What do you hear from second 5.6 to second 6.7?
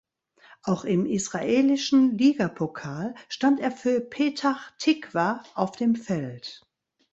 dem Feld.